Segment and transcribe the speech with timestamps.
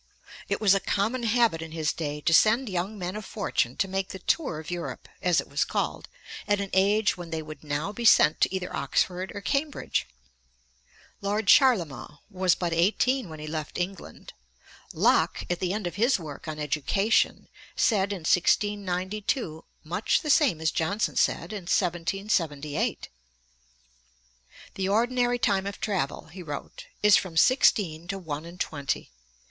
[0.49, 3.87] It was a common habit in his day to send young men of fortune to
[3.87, 6.07] make the tour of Europe, as it was called,
[6.47, 10.07] at an age when they would now be sent to either Oxford or Cambridge.
[11.21, 14.33] Lord Charlemont was but eighteen when he left England.
[14.91, 20.59] Locke, at the end of his work on Education, said in 1692 much the same
[20.61, 23.07] as Johnson said in 1778.
[24.73, 29.11] 'The ordinary time of travel,' he wrote, 'is from sixteen to one and twenty.'